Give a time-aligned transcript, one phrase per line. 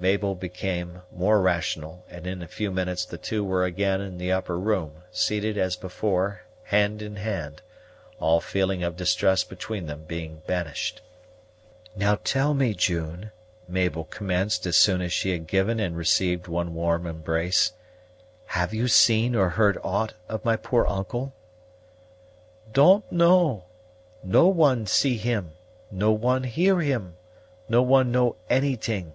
[0.00, 4.30] Mabel became more rational, and in a few minutes the two were again in the
[4.32, 7.62] upper room, seated as before, hand in hand,
[8.20, 11.00] all feeling of distrust between them being banished.
[11.96, 13.30] "Now tell me, June,"
[13.66, 17.72] Mabel commenced as soon as she had given and received one warm embrace,
[18.48, 21.32] "have you seen or heard aught of my poor uncle?"
[22.74, 23.64] "Don't know.
[24.22, 25.52] No one see him;
[25.90, 27.16] no one hear him;
[27.70, 29.14] no one know anyt'ing.